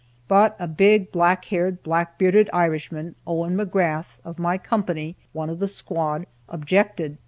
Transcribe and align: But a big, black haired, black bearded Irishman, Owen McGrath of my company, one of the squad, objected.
But 0.27 0.55
a 0.57 0.67
big, 0.67 1.11
black 1.11 1.45
haired, 1.45 1.83
black 1.83 2.17
bearded 2.17 2.49
Irishman, 2.51 3.13
Owen 3.27 3.55
McGrath 3.55 4.15
of 4.25 4.39
my 4.39 4.57
company, 4.57 5.15
one 5.31 5.51
of 5.51 5.59
the 5.59 5.67
squad, 5.67 6.25
objected. 6.49 7.19